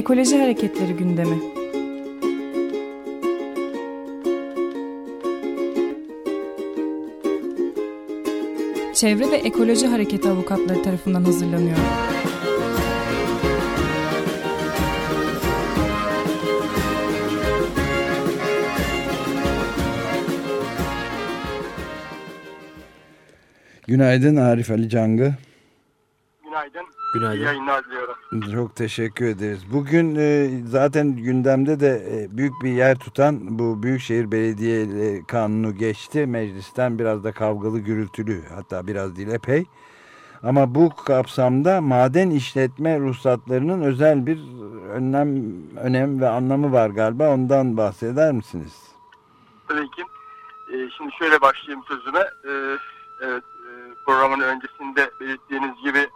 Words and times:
Ekoloji 0.00 0.38
Hareketleri 0.38 0.92
gündemi. 0.92 1.38
Çevre 8.94 9.30
ve 9.30 9.36
Ekoloji 9.36 9.86
Hareketi 9.86 10.28
avukatları 10.28 10.82
tarafından 10.82 11.24
hazırlanıyor. 11.24 11.76
Günaydın 23.86 24.36
Arif 24.36 24.70
Ali 24.70 24.88
Cangı. 24.88 25.34
Günaydın. 26.44 26.99
Günaydın. 27.14 27.40
İyi 27.40 27.44
yayınlar 27.44 27.84
diliyorum. 27.84 28.14
Çok 28.52 28.76
teşekkür 28.76 29.26
ederiz. 29.26 29.72
Bugün 29.72 30.16
e, 30.16 30.48
zaten 30.66 31.16
gündemde 31.16 31.80
de 31.80 32.02
e, 32.10 32.36
büyük 32.36 32.52
bir 32.62 32.70
yer 32.70 32.98
tutan 32.98 33.58
bu 33.58 33.82
Büyükşehir 33.82 34.32
Belediye 34.32 34.86
Kanunu 35.28 35.74
geçti. 35.76 36.26
Meclisten 36.26 36.98
biraz 36.98 37.24
da 37.24 37.32
kavgalı 37.32 37.78
gürültülü 37.78 38.42
hatta 38.54 38.86
biraz 38.86 39.16
değil 39.16 39.28
epey. 39.28 39.66
Ama 40.42 40.74
bu 40.74 40.90
kapsamda 41.06 41.80
maden 41.80 42.30
işletme 42.30 42.98
ruhsatlarının 42.98 43.82
özel 43.82 44.26
bir 44.26 44.38
önlem, 44.90 45.28
önem 45.76 46.20
ve 46.20 46.28
anlamı 46.28 46.72
var 46.72 46.90
galiba. 46.90 47.34
Ondan 47.34 47.76
bahseder 47.76 48.32
misiniz? 48.32 48.72
Tabii 49.68 49.90
ki. 49.90 50.02
Ee, 50.72 50.90
şimdi 50.96 51.12
şöyle 51.18 51.40
başlayayım 51.40 51.84
sözüme. 51.88 52.20
Ee, 52.20 52.78
evet, 53.22 53.44
e, 53.44 53.70
programın 54.06 54.40
öncesinde 54.40 55.10
belirttiğiniz 55.20 55.82
gibi 55.84 56.09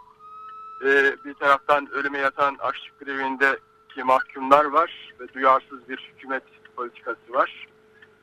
e, 0.85 1.15
bir 1.25 1.33
taraftan 1.33 1.91
ölüme 1.91 2.17
yatan 2.17 2.55
açlık 2.59 2.99
grevindeki 2.99 4.03
mahkumlar 4.03 4.65
var 4.65 5.13
ve 5.19 5.33
duyarsız 5.33 5.89
bir 5.89 5.97
hükümet 5.97 6.43
politikası 6.75 7.33
var. 7.33 7.67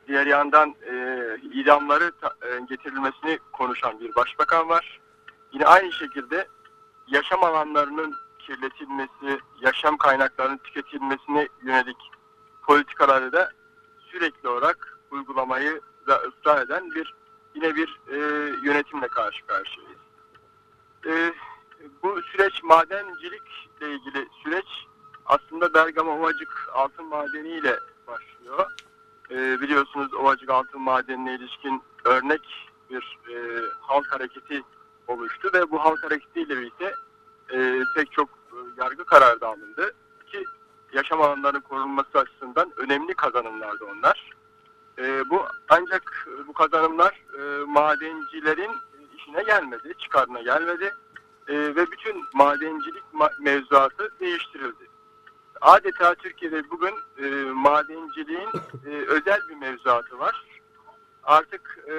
Diğer 0.07 0.25
yandan 0.25 0.75
e, 0.91 1.37
idamları 1.53 2.11
ta, 2.11 2.33
e, 2.41 2.59
getirilmesini 2.69 3.39
konuşan 3.51 3.99
bir 3.99 4.15
başbakan 4.15 4.69
var. 4.69 4.99
Yine 5.53 5.65
aynı 5.65 5.91
şekilde 5.91 6.47
yaşam 7.07 7.43
alanlarının 7.43 8.13
kirletilmesi, 8.39 9.39
yaşam 9.61 9.97
kaynaklarının 9.97 10.57
tüketilmesine 10.57 11.47
yönelik 11.63 11.97
politikaları 12.61 13.31
da 13.31 13.51
sürekli 14.11 14.49
olarak 14.49 14.99
uygulamayı 15.11 15.81
da 16.07 16.15
ısrar 16.15 16.61
eden 16.65 16.91
bir 16.91 17.13
yine 17.55 17.75
bir 17.75 17.99
e, 18.07 18.17
yönetimle 18.63 19.07
karşı 19.07 19.45
karşıyayız. 19.45 19.99
E, 21.05 21.33
bu 22.03 22.21
süreç 22.21 22.63
madencilikle 22.63 23.93
ilgili 23.93 24.27
süreç 24.43 24.65
aslında 25.25 25.73
Bergama 25.73 26.17
Ovacık 26.17 26.69
altın 26.73 27.05
madeniyle 27.05 27.79
başlıyor. 28.07 28.71
E, 29.31 29.61
biliyorsunuz 29.61 30.13
Ovacık 30.13 30.49
altın 30.49 30.81
madenine 30.81 31.35
ilişkin 31.35 31.81
örnek 32.05 32.41
bir 32.89 33.17
e, 33.29 33.35
halk 33.81 34.07
hareketi 34.11 34.63
oluştu 35.07 35.49
ve 35.53 35.71
bu 35.71 35.83
halk 35.83 36.03
hareketiyle 36.03 36.57
birlikte 36.57 36.93
e, 37.53 37.81
pek 37.95 38.11
çok 38.11 38.29
e, 38.29 38.57
yargı 38.77 39.05
kararı 39.05 39.41
da 39.41 39.47
alındı 39.47 39.93
ki 40.31 40.43
yaşam 40.93 41.21
alanlarının 41.21 41.61
korunması 41.61 42.19
açısından 42.19 42.73
önemli 42.77 43.13
kazanımlardı 43.13 43.85
onlar. 43.85 44.31
E, 44.97 45.29
bu 45.29 45.45
ancak 45.69 46.27
bu 46.47 46.53
kazanımlar 46.53 47.23
e, 47.39 47.65
madencilerin 47.65 48.71
işine 49.17 49.43
gelmedi, 49.43 49.93
çıkarına 49.99 50.41
gelmedi 50.41 50.93
e, 51.47 51.75
ve 51.75 51.91
bütün 51.91 52.23
madencilik 52.33 53.03
ma 53.13 53.29
mevzuatı 53.41 54.09
değiştirildi. 54.19 54.87
Adeta 55.61 56.15
Türkiye'de 56.15 56.69
bugün 56.69 56.93
e, 57.17 57.51
madenciliğin 57.51 58.49
e, 58.85 58.89
özel 58.89 59.39
bir 59.49 59.55
mevzuatı 59.55 60.19
var. 60.19 60.45
Artık 61.23 61.79
e, 61.87 61.95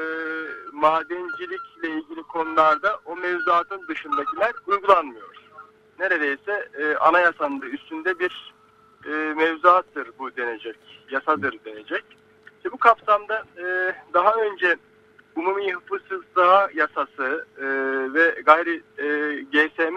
madencilikle 0.73 1.89
ilgili 1.89 2.23
konularda 2.23 3.01
o 3.05 3.17
mevzuatın 3.17 3.89
dışındakiler 3.89 4.53
uygulanmıyor. 4.67 5.35
Neredeyse 5.99 6.69
e, 6.79 6.97
anayasanın 6.97 7.61
da 7.61 7.67
üstünde 7.67 8.19
bir 8.19 8.55
e, 9.07 9.11
mevzuattır 9.11 10.11
bu 10.19 10.37
denecek, 10.37 10.77
yasadır 11.11 11.59
denecek. 11.65 12.05
İşte 12.57 12.73
bu 12.73 12.79
kapsamda 12.79 13.45
e, 13.57 13.95
daha 14.15 14.35
önce 14.35 14.77
Umumi 15.37 15.73
Hıfzı 15.73 16.23
Yasası 16.75 17.47
e, 17.59 17.65
ve 18.15 18.43
gayri 18.47 18.83
e, 18.99 19.07
GSM 19.43 19.97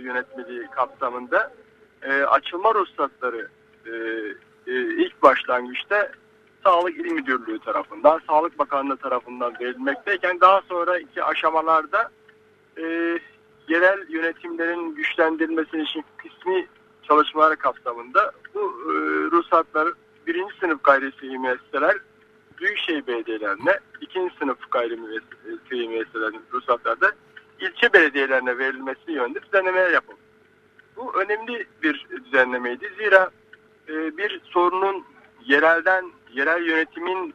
yönetmeliği 0.00 0.66
kapsamında 0.70 1.52
e, 2.02 2.22
açılma 2.22 2.74
ruhsatları 2.74 3.48
e, 3.86 3.90
e, 4.66 4.72
ilk 4.74 5.22
başlangıçta 5.22 6.12
Sağlık 6.64 6.96
İl 6.96 7.12
Müdürlüğü 7.12 7.58
tarafından, 7.58 8.20
Sağlık 8.26 8.58
Bakanlığı 8.58 8.96
tarafından 8.96 9.54
verilmekteyken 9.60 10.40
daha 10.40 10.60
sonraki 10.68 11.24
aşamalarda 11.24 12.10
e, 12.78 12.82
yerel 13.68 14.08
yönetimlerin 14.08 14.94
güçlendirilmesi 14.94 15.78
için 15.78 16.04
kısmi 16.16 16.66
çalışmalar 17.02 17.56
kapsamında 17.56 18.32
bu 18.54 18.60
e, 18.60 18.92
ruhsatlar 19.30 19.88
birinci 20.26 20.54
sınıf 20.60 20.84
gayri 20.84 21.38
müesseseler 21.38 21.96
Büyükşehir 22.64 23.06
Belediyelerine, 23.06 23.78
ikinci 24.00 24.34
sınıf 24.38 24.70
gayrimüesseseli 24.70 25.88
müesseselerin 25.88 26.42
ruhsatlarda 26.52 27.12
ilçe 27.60 27.92
belediyelerine 27.92 28.58
verilmesi 28.58 29.12
yönünde 29.12 29.42
düzenlemeler 29.42 29.90
yapıldı. 29.90 30.18
Bu 30.96 31.14
önemli 31.14 31.66
bir 31.82 32.06
düzenlemeydi. 32.24 32.92
Zira 32.98 33.30
e, 33.88 34.16
bir 34.16 34.40
sorunun 34.44 35.04
yerelden, 35.44 36.04
yerel 36.32 36.66
yönetimin 36.66 37.34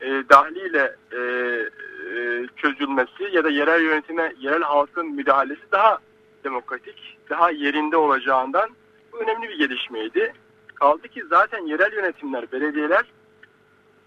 e, 0.00 0.08
dahliyle 0.30 0.96
e, 1.12 1.18
e, 1.18 2.46
çözülmesi 2.56 3.22
ya 3.32 3.44
da 3.44 3.50
yerel 3.50 3.82
yönetime, 3.82 4.32
yerel 4.38 4.62
halkın 4.62 5.06
müdahalesi 5.06 5.72
daha 5.72 5.98
demokratik, 6.44 7.18
daha 7.30 7.50
yerinde 7.50 7.96
olacağından 7.96 8.70
bu 9.12 9.18
önemli 9.18 9.48
bir 9.48 9.58
gelişmeydi. 9.58 10.32
Kaldı 10.74 11.08
ki 11.08 11.24
zaten 11.30 11.66
yerel 11.66 11.92
yönetimler, 11.92 12.52
belediyeler 12.52 13.04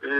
e, 0.04 0.12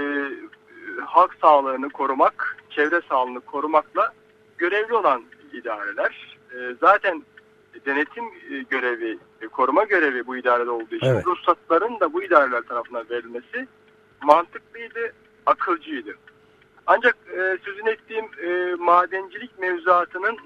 halk 1.06 1.36
sağlığını 1.42 1.90
korumak, 1.90 2.58
çevre 2.70 3.02
sağlığını 3.10 3.40
korumakla 3.40 4.14
görevli 4.58 4.94
olan 4.94 5.24
idareler. 5.54 6.38
E, 6.54 6.58
zaten 6.82 7.24
denetim 7.86 8.26
e, 8.26 8.60
görevi, 8.70 9.18
e, 9.42 9.48
koruma 9.48 9.84
görevi 9.84 10.28
bu 10.28 10.38
idarede 10.38 10.70
olduğu 10.70 10.96
için 10.96 11.08
evet. 11.08 11.26
ruhsatların 11.26 12.00
da 12.00 12.14
bu 12.14 12.24
idareler 12.24 12.62
tarafından 12.62 13.10
verilmesi 13.10 13.68
mantıklıydı, 14.22 15.14
akılcıydı. 15.46 16.16
Ancak 16.88 17.18
e, 17.38 17.58
sözünü 17.66 17.90
ettiğim 17.90 18.26
e, 18.44 18.76
madencilik 18.76 19.60
mevzuatının 19.60 20.38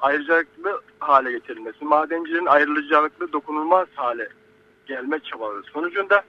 ayrıcalıklı 0.00 0.80
hale 0.98 1.32
getirilmesi, 1.32 1.84
madencilerin 1.84 2.46
ayrıcalıklı 2.46 3.32
dokunulmaz 3.32 3.88
hale 3.94 4.28
gelme 4.86 5.20
çabaları 5.20 5.62
sonucunda 5.62 6.24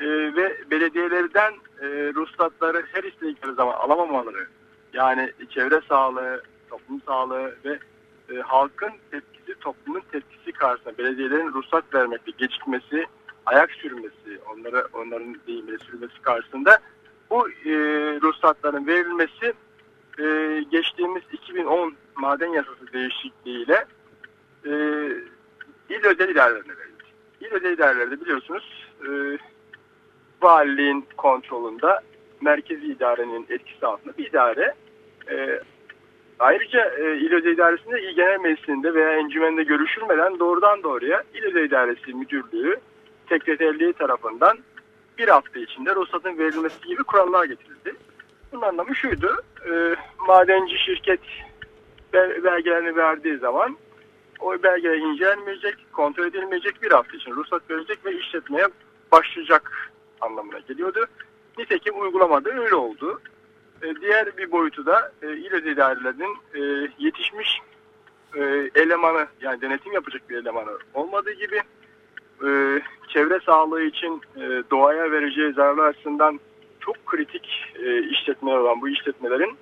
e, 0.00 0.06
ve 0.06 0.56
belediyelerden 0.70 1.54
e, 1.80 1.86
ruhsatları 2.14 2.84
her 2.92 3.04
istedikleri 3.04 3.54
zaman 3.54 3.72
alamamaları 3.72 4.46
yani 4.92 5.32
çevre 5.50 5.80
sağlığı, 5.88 6.42
toplum 6.70 7.00
sağlığı 7.06 7.54
ve 7.64 7.78
e, 8.30 8.40
halkın 8.40 8.90
tepkisi, 9.10 9.60
toplumun 9.60 10.02
tepkisi 10.12 10.52
karşısında 10.52 10.98
belediyelerin 10.98 11.52
ruhsat 11.52 11.94
vermekte 11.94 12.32
gecikmesi, 12.38 13.06
ayak 13.46 13.70
sürmesi, 13.70 14.40
onlara 14.52 14.88
onların 14.92 15.36
deyimiyle 15.46 15.78
sürmesi 15.78 16.22
karşısında 16.22 16.78
bu 17.30 17.48
e, 17.48 17.72
ruhsatların 18.22 18.86
verilmesi 18.86 19.54
e, 20.18 20.64
geçtiğimiz 20.70 21.22
2010 21.32 21.94
maden 22.16 22.52
yasası 22.52 22.92
değişikliğiyle 22.92 23.84
e, 24.64 24.70
il 25.90 26.04
özel 26.04 26.28
idarelerine 26.28 26.76
verildi. 26.76 27.04
İl 27.40 27.52
özel 27.52 27.72
idarelerde 27.72 28.20
biliyorsunuz 28.20 28.86
e, 29.08 29.38
valiliğin 30.42 31.04
kontrolünde 31.16 32.00
merkezi 32.40 32.86
idarenin 32.86 33.46
etkisi 33.50 33.86
altında 33.86 34.16
bir 34.18 34.26
idare. 34.26 34.74
E, 35.30 35.60
ayrıca 36.38 36.90
e, 36.98 37.16
İl 37.16 37.32
Özel 37.32 37.50
İdaresi'nde 37.50 38.02
İl 38.02 38.16
Genel 38.16 38.40
Meclisi'nde 38.40 38.94
veya 38.94 39.12
encümende 39.12 39.62
görüşülmeden 39.62 40.38
doğrudan 40.38 40.82
doğruya 40.82 41.22
İl 41.34 41.44
Özel 41.44 41.64
İdaresi 41.64 42.14
Müdürlüğü 42.14 42.76
sekreterliği 43.28 43.92
tarafından 43.92 44.58
bir 45.18 45.28
hafta 45.28 45.60
içinde 45.60 45.94
ruhsatın 45.94 46.38
verilmesi 46.38 46.88
gibi 46.88 47.02
kurallar 47.02 47.44
getirildi. 47.44 47.94
Bunun 48.52 48.62
anlamı 48.62 48.96
şuydu. 48.96 49.36
E, 49.70 49.96
madenci 50.26 50.78
şirket 50.78 51.20
belgelerini 52.44 52.96
verdiği 52.96 53.38
zaman 53.38 53.76
o 54.40 54.62
belgeler 54.62 54.96
incelenmeyecek, 54.96 55.74
kontrol 55.92 56.26
edilmeyecek 56.26 56.82
bir 56.82 56.90
hafta 56.90 57.16
için 57.16 57.30
ruhsat 57.30 57.70
verecek 57.70 58.04
ve 58.04 58.18
işletmeye 58.18 58.66
başlayacak 59.12 59.92
anlamına 60.20 60.58
geliyordu. 60.58 61.06
Nitekim 61.58 62.00
uygulamada 62.00 62.50
öyle 62.50 62.74
oldu. 62.74 63.20
E, 63.82 63.94
diğer 64.00 64.36
bir 64.36 64.52
boyutu 64.52 64.86
da 64.86 65.12
e, 65.22 65.26
il 65.26 65.66
idarelerinin 65.66 66.36
e, 66.54 66.90
yetişmiş 66.98 67.60
e, 68.34 68.70
elemanı 68.74 69.26
yani 69.40 69.60
denetim 69.60 69.92
yapacak 69.92 70.30
bir 70.30 70.36
elemanı 70.36 70.78
olmadığı 70.94 71.32
gibi 71.32 71.60
e, 72.46 72.80
çevre 73.08 73.40
sağlığı 73.46 73.82
için 73.82 74.22
e, 74.36 74.62
doğaya 74.70 75.10
vereceği 75.10 75.52
zararlar 75.52 75.86
açısından 75.86 76.40
çok 76.80 77.06
kritik 77.06 77.48
e, 77.78 78.02
işletmeler 78.02 78.56
olan 78.56 78.80
bu 78.80 78.88
işletmelerin 78.88 79.56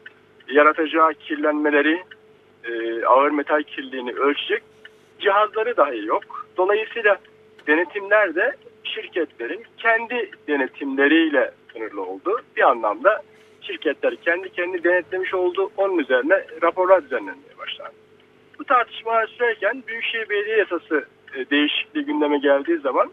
yaratacağı 0.48 1.14
kirlenmeleri, 1.14 2.02
e, 2.64 3.04
ağır 3.04 3.30
metal 3.30 3.62
kirliliğini 3.62 4.12
ölçecek 4.12 4.62
cihazları 5.18 5.76
dahi 5.76 6.06
yok. 6.06 6.46
Dolayısıyla 6.56 7.16
denetimler 7.66 8.34
de 8.34 8.56
şirketlerin 8.84 9.62
kendi 9.78 10.30
denetimleriyle 10.48 11.50
sınırlı 11.72 12.02
oldu. 12.02 12.40
Bir 12.56 12.62
anlamda 12.62 13.22
şirketler 13.60 14.16
kendi 14.16 14.50
kendi 14.50 14.84
denetlemiş 14.84 15.34
oldu. 15.34 15.70
Onun 15.76 15.98
üzerine 15.98 16.44
raporlar 16.62 17.04
düzenlenmeye 17.04 17.58
başlandı. 17.58 17.94
Bu 18.58 18.64
tartışmalar 18.64 19.26
sürerken 19.26 19.82
Büyükşehir 19.86 20.28
Belediye 20.28 20.56
Yasası 20.56 21.04
e, 21.34 21.50
değişikliği 21.50 22.04
gündeme 22.04 22.38
geldiği 22.38 22.78
zaman 22.78 23.10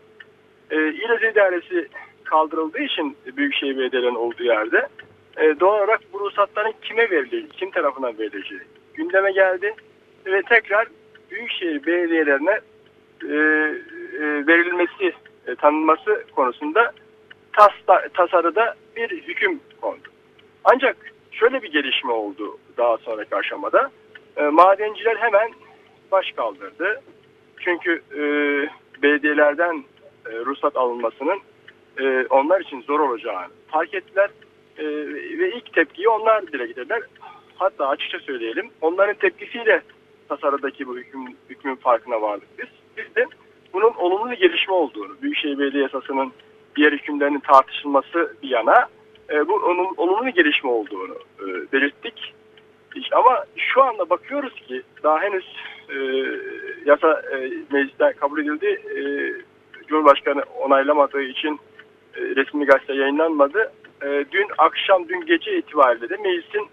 e, 0.72 0.76
İl 0.76 1.32
İdaresi 1.32 1.88
kaldırıldığı 2.24 2.80
için 2.80 3.18
Büyükşehir 3.38 3.78
Belediyelerinin 3.78 4.16
olduğu 4.16 4.44
yerde 4.44 4.88
e, 5.38 5.60
doğal 5.60 5.78
olarak 5.78 6.02
bu 6.14 6.20
ruhsatların 6.20 6.74
kime 6.82 7.10
verileceği, 7.10 7.50
kim 7.50 7.72
tarafından 7.72 8.20
verileceği 8.20 8.62
gündeme 8.94 9.32
geldi. 9.32 9.74
Ve 10.26 10.42
tekrar 10.42 10.88
Büyükşehir 11.32 11.86
Belediyelerine 11.86 12.60
e, 13.24 13.36
e, 13.36 14.48
verilmesi, 14.48 15.14
e, 15.48 15.56
tanınması 15.56 16.26
konusunda 16.36 16.92
tas, 17.54 17.72
tasarıda 18.14 18.76
bir 18.96 19.10
hüküm 19.10 19.60
kondu. 19.82 20.08
Ancak 20.64 20.98
şöyle 21.32 21.64
bir 21.64 21.72
gelişme 21.72 22.12
oldu 22.12 22.58
daha 22.78 22.98
sonraki 22.98 23.36
aşamada. 23.36 23.92
E, 24.38 24.44
madenciler 24.44 25.16
hemen 25.16 25.52
baş 26.12 26.32
kaldırdı. 26.32 27.02
Çünkü 27.60 28.02
e, 28.12 28.22
belediyelerden 29.02 29.84
e, 30.26 30.32
ruhsat 30.32 30.78
alınmasının 30.78 31.40
e, 32.00 32.26
onlar 32.30 32.62
için 32.62 32.82
zor 32.82 33.00
olacağını 33.00 33.48
fark 33.68 33.94
ettiler. 33.94 34.30
E, 34.78 34.86
ve 35.40 35.52
ilk 35.56 35.74
tepkiyi 35.74 36.10
onlar 36.10 36.48
dile 36.48 36.66
getirdiler. 36.66 37.02
Hatta 37.56 37.88
açıkça 37.88 38.20
söyleyelim 38.20 38.70
onların 38.82 39.16
tepkisiyle 39.16 39.82
tasarıdaki 40.30 40.88
bu 40.88 40.98
hüküm, 40.98 41.26
hükmün 41.50 41.76
farkına 41.76 42.22
vardık 42.22 42.48
biz. 42.60 42.68
Biz 42.98 43.16
de 43.16 43.26
bunun 43.74 43.94
olumlu 43.94 44.32
bir 44.32 44.38
gelişme 44.38 44.74
olduğunu, 44.74 45.22
Büyükşehir 45.22 45.60
Belediye 45.60 45.84
Yasası'nın 45.84 46.32
diğer 46.76 46.92
hükümlerinin 46.92 47.40
tartışılması 47.40 48.36
bir 48.44 48.50
yana 48.50 48.88
e, 49.30 49.48
bu 49.48 49.54
onun 49.54 49.94
olumlu 49.98 50.26
bir 50.26 50.34
gelişme 50.34 50.70
olduğunu 50.70 51.16
e, 51.40 51.72
belirttik. 51.74 52.34
Ama 53.12 53.46
şu 53.56 53.84
anda 53.84 54.10
bakıyoruz 54.10 54.56
ki 54.56 54.82
daha 55.04 55.22
henüz 55.22 55.46
e, 55.90 55.98
yasa 56.86 57.22
e, 57.34 57.52
meclisten 57.72 58.14
kabul 58.14 58.40
edildi. 58.40 58.68
E, 58.68 59.02
Cumhurbaşkanı 59.88 60.44
onaylamadığı 60.60 61.22
için 61.22 61.60
e, 62.16 62.22
resmi 62.22 62.66
gazete 62.66 62.94
yayınlanmadı. 62.94 63.72
E, 64.04 64.26
dün 64.32 64.48
akşam, 64.58 65.10
dün 65.10 65.26
gece 65.26 65.58
itibariyle 65.58 66.10
de 66.10 66.18
meclisin 66.18 66.68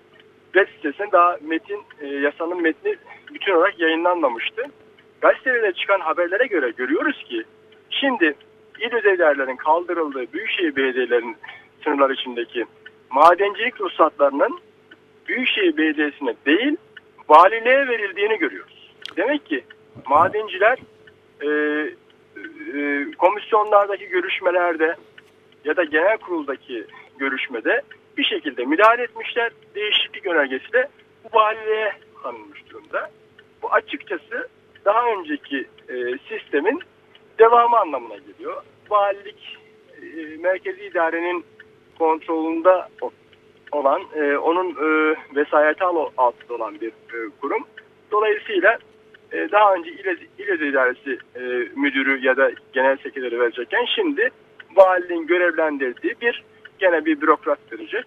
web 0.52 0.68
sitesinde 0.76 1.12
daha 1.12 1.38
metin, 1.42 1.80
e, 2.00 2.06
yasanın 2.06 2.62
metni 2.62 2.96
bütün 3.34 3.54
olarak 3.54 3.80
yayınlanmamıştı. 3.80 4.62
Gazetelerde 5.20 5.72
çıkan 5.72 6.00
haberlere 6.00 6.46
göre 6.46 6.70
görüyoruz 6.70 7.24
ki 7.28 7.44
şimdi 7.90 8.34
il 8.80 8.94
ödevlerlerin 8.94 9.56
kaldırıldığı 9.56 10.32
büyükşehir 10.32 10.76
belediyelerinin 10.76 11.36
sınırlar 11.84 12.10
içindeki 12.10 12.64
madencilik 13.10 13.80
ruhsatlarının 13.80 14.60
Büyükşehir 15.28 15.76
Belediyesi'ne 15.76 16.34
değil 16.46 16.76
valiliğe 17.28 17.88
verildiğini 17.88 18.38
görüyoruz. 18.38 18.92
Demek 19.16 19.46
ki 19.46 19.64
madenciler 20.06 20.78
e, 21.40 21.48
e, 22.78 23.04
komisyonlardaki 23.18 24.08
görüşmelerde 24.08 24.96
ya 25.64 25.76
da 25.76 25.84
genel 25.84 26.18
kuruldaki 26.18 26.84
görüşmede 27.18 27.82
bir 28.16 28.24
şekilde 28.24 28.64
müdahale 28.64 29.02
etmişler. 29.02 29.52
Değişiklik 29.74 30.26
önergesiyle 30.26 30.88
bu 31.24 31.38
valiliğe 31.38 31.92
tanınmış 32.22 32.70
durumda. 32.70 33.10
Bu 33.62 33.72
açıkçası 33.72 34.48
daha 34.88 35.12
önceki 35.12 35.66
e, 35.88 35.94
sistemin 36.28 36.80
devamı 37.38 37.78
anlamına 37.78 38.16
geliyor. 38.16 38.62
Valilik 38.90 39.58
e, 40.02 40.36
merkezi 40.36 40.84
idarenin 40.84 41.44
kontrolünde 41.98 42.82
olan, 43.72 44.02
e, 44.14 44.36
onun 44.36 44.70
e, 44.70 45.16
vesayeti 45.34 45.84
altında 45.84 46.54
olan 46.54 46.80
bir 46.80 46.88
e, 46.88 47.30
kurum. 47.40 47.64
Dolayısıyla 48.10 48.78
e, 49.32 49.48
daha 49.52 49.74
önce 49.74 49.90
İl, 49.90 50.18
İl 50.38 50.60
İdaresi 50.60 51.18
e, 51.36 51.40
müdürü 51.80 52.26
ya 52.26 52.36
da 52.36 52.50
genel 52.72 52.96
sekreteri 52.96 53.40
verecekken 53.40 53.84
şimdi 53.94 54.30
valiliğin 54.76 55.26
görevlendirdiği 55.26 56.14
bir 56.20 56.44
gene 56.78 57.04
bir 57.04 57.20
bürokrat 57.20 57.58
verecek. 57.72 58.04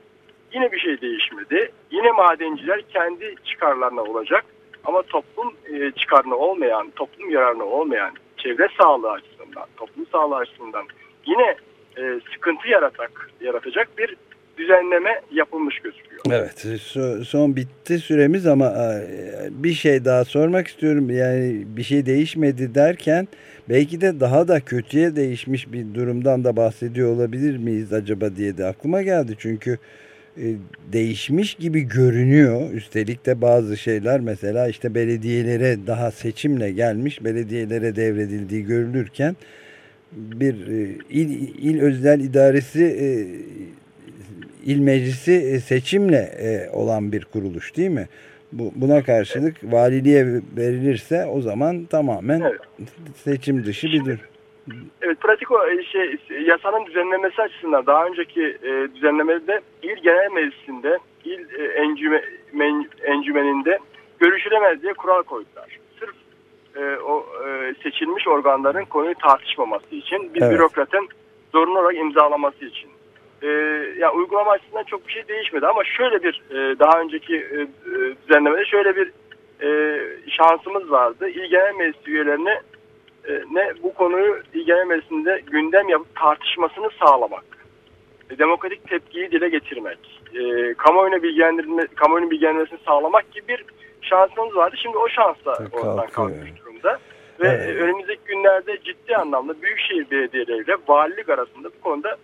Yine 0.53 0.71
bir 0.71 0.79
şey 0.79 1.01
değişmedi. 1.01 1.71
Yine 1.91 2.11
madenciler 2.11 2.81
kendi 2.81 3.35
çıkarlarına 3.45 4.01
olacak. 4.01 4.45
Ama 4.85 5.01
toplum 5.01 5.53
e, 5.73 5.91
çıkarına 5.91 6.35
olmayan, 6.35 6.91
toplum 6.95 7.29
yararına 7.29 7.63
olmayan, 7.63 8.11
çevre 8.37 8.67
sağlığı 8.81 9.11
açısından, 9.11 9.65
toplum 9.77 10.05
sağlığı 10.11 10.35
açısından 10.35 10.85
yine 11.25 11.55
e, 11.97 12.19
sıkıntı 12.33 12.67
yaratak, 12.67 13.29
yaratacak 13.41 13.97
bir 13.97 14.15
düzenleme 14.57 15.21
yapılmış 15.31 15.79
gözüküyor. 15.79 16.21
Evet 16.31 16.65
son 17.27 17.55
bitti 17.55 17.99
süremiz 17.99 18.47
ama 18.47 18.65
e, 18.65 19.49
bir 19.49 19.73
şey 19.73 20.05
daha 20.05 20.25
sormak 20.25 20.67
istiyorum. 20.67 21.09
Yani 21.09 21.63
bir 21.65 21.83
şey 21.83 22.05
değişmedi 22.05 22.75
derken 22.75 23.27
belki 23.69 24.01
de 24.01 24.19
daha 24.19 24.47
da 24.47 24.59
kötüye 24.59 25.15
değişmiş 25.15 25.73
bir 25.73 25.93
durumdan 25.93 26.43
da 26.43 26.55
bahsediyor 26.55 27.15
olabilir 27.15 27.57
miyiz 27.57 27.93
acaba 27.93 28.35
diye 28.35 28.57
de 28.57 28.65
aklıma 28.65 29.01
geldi. 29.01 29.35
Çünkü 29.39 29.77
değişmiş 30.93 31.55
gibi 31.55 31.81
görünüyor. 31.81 32.71
Üstelik 32.71 33.25
de 33.25 33.41
bazı 33.41 33.77
şeyler 33.77 34.19
mesela 34.19 34.67
işte 34.67 34.95
belediyelere 34.95 35.77
daha 35.87 36.11
seçimle 36.11 36.71
gelmiş 36.71 37.23
belediyelere 37.23 37.95
devredildiği 37.95 38.65
görülürken 38.65 39.35
bir 40.11 40.67
e, 40.67 40.97
il, 41.09 41.47
il 41.57 41.81
özel 41.81 42.19
idaresi 42.19 42.85
il 44.65 44.79
meclisi 44.79 45.61
seçimle 45.65 46.69
olan 46.73 47.11
bir 47.11 47.25
kuruluş 47.25 47.77
değil 47.77 47.89
mi? 47.89 48.07
Bu, 48.51 48.71
buna 48.75 49.03
karşılık 49.03 49.55
valiliğe 49.63 50.41
verilirse 50.57 51.25
o 51.25 51.41
zaman 51.41 51.85
tamamen 51.85 52.41
evet. 52.41 52.59
seçim 53.23 53.65
dışı 53.65 53.87
bir 53.87 54.05
durum. 54.05 54.30
Evet 55.01 55.19
pratik 55.21 55.51
o 55.51 55.67
e, 55.69 55.83
şey 55.83 56.19
yasanın 56.45 56.85
düzenlemesi 56.85 57.41
açısından 57.41 57.85
daha 57.85 58.05
önceki 58.05 58.57
e, 58.63 58.95
düzenlemede 58.95 59.61
il 59.83 59.95
genel 59.95 60.31
meclisinde 60.31 60.99
il 61.25 61.59
e, 61.59 61.63
encüme, 61.63 62.23
men, 62.53 62.89
encümeninde 63.03 63.79
görüşülemez 64.19 64.83
diye 64.83 64.93
kural 64.93 65.23
koydular. 65.23 65.79
Sırf 65.99 66.15
e, 66.75 66.99
o 66.99 67.25
e, 67.47 67.73
seçilmiş 67.83 68.27
organların 68.27 68.85
konuyu 68.85 69.15
tartışmaması 69.15 69.95
için 69.95 70.33
bir 70.33 70.41
evet. 70.41 70.53
bürokratın 70.53 71.07
zorunlu 71.51 71.79
olarak 71.79 71.97
imzalaması 71.97 72.65
için. 72.65 72.89
E, 73.41 73.47
ya 73.97 74.13
uygulama 74.13 74.51
açısından 74.51 74.83
çok 74.83 75.07
bir 75.07 75.13
şey 75.13 75.27
değişmedi 75.27 75.67
ama 75.67 75.83
şöyle 75.83 76.23
bir 76.23 76.41
e, 76.49 76.79
daha 76.79 77.01
önceki 77.01 77.35
e, 77.35 77.61
e 77.61 77.67
düzenlemede 78.27 78.65
şöyle 78.65 78.95
bir 78.95 79.11
e, 79.63 79.99
şansımız 80.29 80.91
vardı. 80.91 81.29
İl 81.29 81.49
genel 81.49 81.75
meclis 81.75 82.07
üyelerine 82.07 82.51
e, 82.51 82.61
ne 83.51 83.73
bu 83.83 83.93
konuyu 83.93 84.41
İGM 84.53 84.87
Meclisi'nde 84.87 85.41
gündem 85.51 85.89
yapıp 85.89 86.15
tartışmasını 86.15 86.89
sağlamak, 86.99 87.43
e, 88.29 88.37
demokratik 88.37 88.89
tepkiyi 88.89 89.31
dile 89.31 89.49
getirmek, 89.49 90.21
e, 90.33 90.73
kamuoyuna 90.73 91.23
bilgilendirme, 91.23 91.87
kamuoyunun 91.95 92.31
bilgilendirmesini 92.31 92.79
sağlamak 92.85 93.31
gibi 93.31 93.47
bir 93.47 93.65
şansımız 94.01 94.55
vardı. 94.55 94.75
Şimdi 94.81 94.97
o 94.97 95.09
şans 95.09 95.35
da 95.45 95.57
oradan 95.71 96.07
kalkmış 96.07 96.51
durumda. 96.59 96.99
Ve 97.39 97.47
evet. 97.47 97.81
önümüzdeki 97.81 98.21
günlerde 98.25 98.77
ciddi 98.83 99.15
anlamda 99.15 99.61
büyükşehir 99.61 100.11
belediyeleriyle 100.11 100.75
valilik 100.87 101.29
arasında 101.29 101.69
bu 101.77 101.81
konuda 101.81 102.17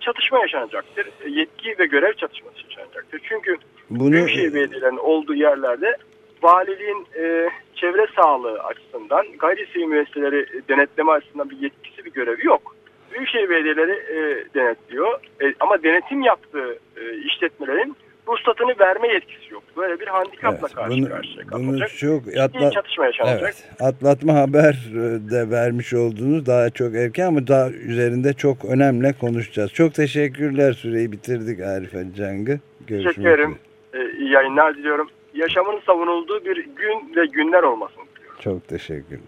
çatışma 0.00 0.38
yaşanacaktır. 0.38 1.08
Yetki 1.28 1.74
ve 1.78 1.86
görev 1.86 2.12
çatışması 2.12 2.56
yaşanacaktır. 2.68 3.20
Çünkü 3.28 3.56
Bunu... 3.90 4.12
büyükşehir 4.12 4.54
belediyelerinin 4.54 4.98
olduğu 4.98 5.34
yerlerde 5.34 5.96
valiliğin 6.42 7.06
e, 7.16 7.48
çevre 7.74 8.06
sağlığı 8.16 8.62
açısından 8.62 9.26
gayri 9.38 9.66
sivil 9.66 9.84
müesseseleri 9.84 10.46
denetleme 10.68 11.12
açısından 11.12 11.50
bir 11.50 11.58
yetkisi 11.58 12.04
bir 12.04 12.12
görevi 12.12 12.46
yok. 12.46 12.76
Büyükşehir 13.12 13.50
belediyeleri 13.50 13.92
e, 13.92 14.44
denetliyor 14.54 15.20
e, 15.42 15.54
ama 15.60 15.82
denetim 15.82 16.22
yaptığı 16.22 16.78
e, 16.96 17.16
işletmelerin 17.16 17.96
ruhsatını 18.28 18.74
verme 18.80 19.08
yetkisi 19.08 19.52
yok. 19.52 19.62
Böyle 19.76 20.00
bir 20.00 20.06
handikapla 20.06 20.66
evet, 20.66 20.74
karşı 20.74 20.90
bunu, 20.90 21.08
karşıya 21.08 21.46
kalacak. 21.46 21.90
çok 21.98 22.22
atla, 22.38 22.70
çatışma 22.70 23.06
yaşanacak. 23.06 23.42
Evet, 23.42 23.64
atlatma 23.80 24.34
haber 24.34 24.72
e, 24.90 25.30
de 25.30 25.50
vermiş 25.50 25.94
olduğunuz 25.94 26.46
daha 26.46 26.70
çok 26.70 26.94
erken 26.94 27.26
ama 27.26 27.46
daha 27.46 27.70
üzerinde 27.70 28.32
çok 28.32 28.64
önemli 28.64 29.12
konuşacağız. 29.20 29.72
Çok 29.72 29.94
teşekkürler 29.94 30.72
süreyi 30.72 31.12
bitirdik 31.12 31.60
Arif 31.60 31.92
Cang'ı. 32.16 32.60
Teşekkür 32.88 33.22
ederim. 33.22 33.58
Ee, 33.94 34.10
iyi 34.18 34.30
yayınlar 34.30 34.76
diliyorum 34.76 35.10
yaşamın 35.38 35.80
savunulduğu 35.86 36.44
bir 36.44 36.56
gün 36.56 37.16
ve 37.16 37.26
günler 37.26 37.62
olmasın. 37.62 38.02
Çok 38.40 38.68
teşekkür 38.68 39.18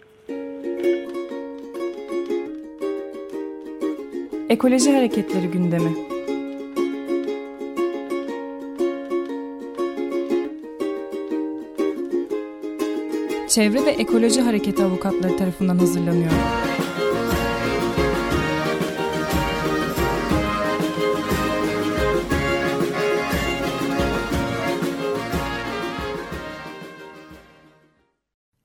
Ekoloji 4.49 4.93
Hareketleri 4.93 5.47
gündemi. 5.50 5.93
Çevre 13.49 13.85
ve 13.87 13.90
Ekoloji 13.90 14.40
Hareketi 14.40 14.85
avukatları 14.85 15.37
tarafından 15.37 15.79
hazırlanıyor. 15.79 16.31